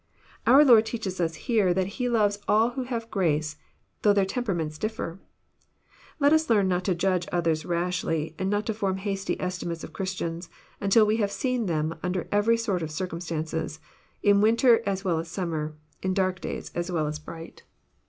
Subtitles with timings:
[0.47, 3.57] Our Lord teaches us here that He loves all who have grace,
[4.01, 5.19] though their temperaments differ.
[6.19, 9.93] Xet us learn not to Judge others rashly, and not to form hasty estimates of
[9.93, 13.79] Christians, until we have seen them under every sort of circumstances,
[14.23, 17.61] in winter as well as summer, in dark days as well as bright.